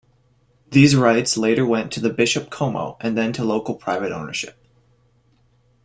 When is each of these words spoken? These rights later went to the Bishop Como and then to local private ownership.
These 0.71 0.95
rights 0.95 1.37
later 1.37 1.63
went 1.63 1.91
to 1.91 1.99
the 1.99 2.09
Bishop 2.09 2.49
Como 2.49 2.97
and 3.01 3.15
then 3.15 3.31
to 3.33 3.43
local 3.43 3.75
private 3.75 4.11
ownership. 4.11 4.57